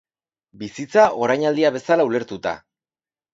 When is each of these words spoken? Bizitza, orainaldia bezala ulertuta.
Bizitza, 0.61 1.03
orainaldia 1.25 1.71
bezala 1.77 2.09
ulertuta. 2.13 2.55